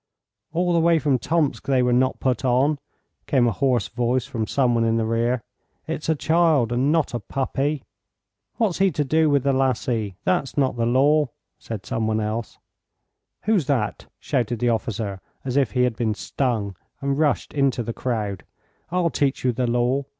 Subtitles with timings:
[0.51, 2.79] "All the way from Tomsk they were not put on,"
[3.27, 5.43] came a hoarse voice from some one in the rear.
[5.85, 7.83] "It's a child, and not a puppy."
[8.55, 10.15] "What's he to do with the lassie?
[10.23, 11.27] That's not the law,"
[11.59, 12.57] said some one else.
[13.43, 17.93] "Who's that?" shouted the officer as if he had been stung, and rushed into the
[17.93, 18.43] crowd.
[18.89, 20.05] "I'll teach you the law.